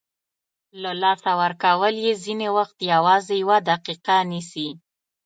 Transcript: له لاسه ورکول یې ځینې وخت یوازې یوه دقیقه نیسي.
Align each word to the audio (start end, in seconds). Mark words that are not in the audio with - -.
له 0.81 0.91
لاسه 1.01 1.31
ورکول 1.41 1.95
یې 2.05 2.13
ځینې 2.23 2.47
وخت 2.57 2.77
یوازې 2.93 3.35
یوه 3.43 3.57
دقیقه 3.69 4.15
نیسي. 4.31 4.69